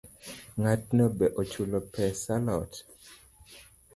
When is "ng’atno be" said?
0.59-1.25